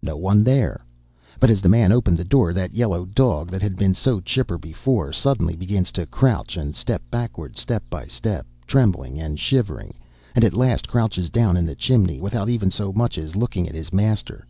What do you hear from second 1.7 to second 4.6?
opened the door, that yellow dog, that had been so chipper